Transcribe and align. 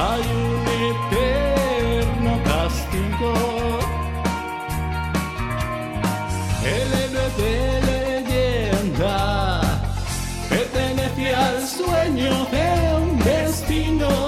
Hay 0.00 0.22
un 0.22 0.64
eterno 0.94 2.40
castigo. 2.44 3.32
El 6.64 6.88
héroe 7.02 7.28
de 7.36 7.54
leyenda 8.22 9.60
pertenece 10.48 11.34
al 11.34 11.66
sueño 11.66 12.46
de 12.52 12.68
un 13.02 13.18
destino. 13.18 14.27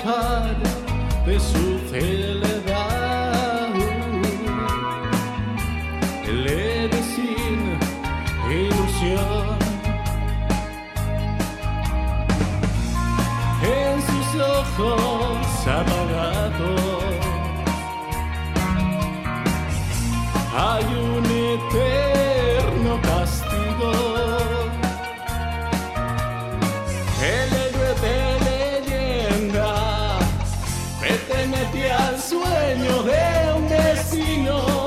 Escapar 0.00 0.56
de 1.26 1.40
su 1.40 1.78
celedad. 1.90 3.68
El 6.26 6.46
héroe 6.46 7.02
sin 7.02 7.78
ilusión. 8.50 9.58
en 13.62 14.00
sus 14.02 14.40
ojos 14.40 15.09
pertenece 31.50 31.92
al 31.92 32.20
sueño 32.20 33.02
de 33.02 33.54
un 33.54 33.68
destino. 33.68 34.79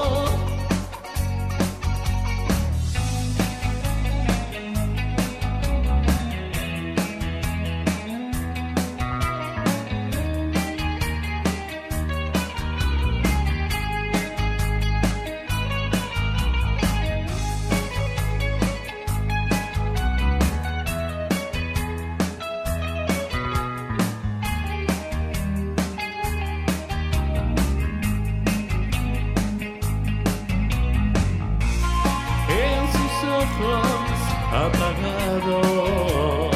Apagados. 34.53 36.51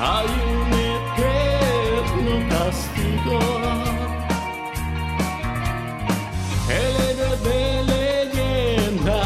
Hay 0.00 0.26
un 0.56 0.68
eterno 0.96 2.34
castigo. 2.54 3.38
El 6.68 6.92
héroe 7.08 7.36
de 7.46 7.60
leyenda 7.92 9.22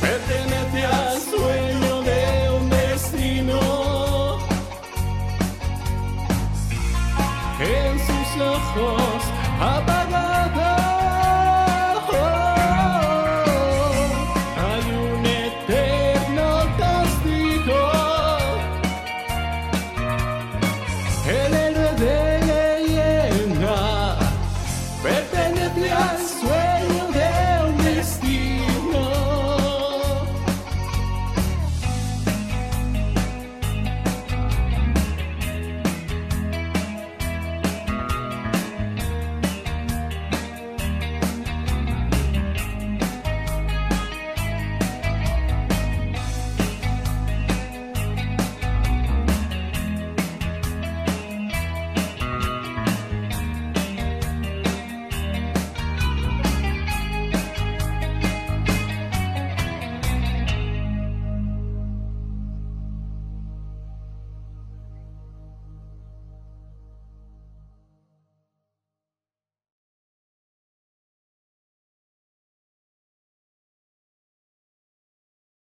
pertenece 0.00 0.80
al 0.84 1.18
sueño 1.20 2.02
de 2.02 2.22
un 2.58 2.64
destino. 2.70 3.60
En 7.60 7.98
sus 7.98 8.28
ojos 8.42 9.22